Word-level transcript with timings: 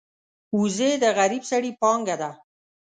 وزې 0.57 0.91
د 1.03 1.05
غریب 1.17 1.43
سړي 1.51 1.71
پانګه 1.81 2.15
ده 2.21 2.31